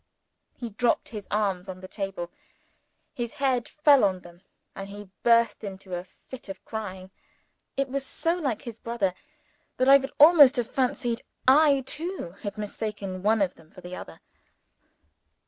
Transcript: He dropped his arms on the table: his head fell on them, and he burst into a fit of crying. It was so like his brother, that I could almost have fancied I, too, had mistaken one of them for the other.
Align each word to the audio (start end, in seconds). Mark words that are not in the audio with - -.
He 0.57 0.69
dropped 0.71 1.09
his 1.09 1.27
arms 1.29 1.69
on 1.69 1.79
the 1.79 1.87
table: 1.87 2.31
his 3.13 3.33
head 3.33 3.69
fell 3.69 4.03
on 4.03 4.21
them, 4.21 4.41
and 4.75 4.89
he 4.89 5.11
burst 5.21 5.63
into 5.63 5.93
a 5.93 6.03
fit 6.27 6.49
of 6.49 6.65
crying. 6.65 7.11
It 7.77 7.87
was 7.87 8.03
so 8.03 8.33
like 8.35 8.63
his 8.63 8.79
brother, 8.79 9.13
that 9.77 9.87
I 9.87 9.99
could 9.99 10.11
almost 10.19 10.55
have 10.55 10.65
fancied 10.71 11.21
I, 11.47 11.81
too, 11.81 12.31
had 12.41 12.57
mistaken 12.57 13.21
one 13.21 13.43
of 13.43 13.53
them 13.53 13.69
for 13.69 13.81
the 13.81 13.95
other. 13.95 14.21